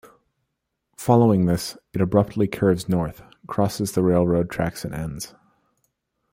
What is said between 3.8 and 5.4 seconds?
the railroad tracks and ends.